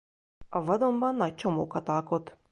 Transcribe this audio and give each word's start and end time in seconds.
A 0.49 0.63
vadonban 0.63 1.15
nagy 1.15 1.35
csomókat 1.35 1.89
alkot. 1.89 2.37